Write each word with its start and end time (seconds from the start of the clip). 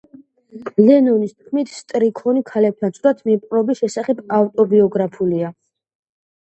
ლენონის 0.85 1.35
თქმით, 1.41 1.75
სტრიქონი 1.81 2.43
ქალებთან 2.49 2.97
ცუდად 2.99 3.23
მოპყრობის 3.29 3.83
შესახებ 3.85 4.27
ავტობიოგრაფიულია. 4.41 5.55